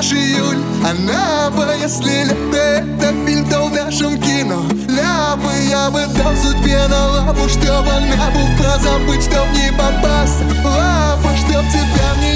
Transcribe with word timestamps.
наш 0.00 0.12
июль 0.12 0.56
А 0.82 1.50
бы, 1.50 1.64
если 1.78 2.24
лето 2.24 2.56
это 2.56 3.12
фильм, 3.26 3.46
то 3.50 3.66
в 3.66 3.70
нашем 3.70 4.18
кино. 4.18 4.62
Ляпы 4.88 5.52
я 5.68 5.90
бы 5.90 6.06
дал 6.16 6.34
судьбе 6.36 6.88
на 6.88 7.08
лапу 7.08 7.46
Чтобы 7.48 7.90
она 7.90 8.30
бы 8.30 8.40
позабыть, 8.56 9.22
чтоб 9.24 9.46
не 9.52 9.70
попасть. 9.72 10.40
Лапа, 10.64 11.30
чтоб 11.36 11.62
тебя 11.74 12.08
не 12.22 12.29